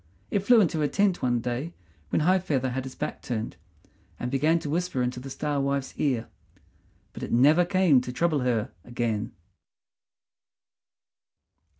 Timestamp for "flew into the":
0.39-0.87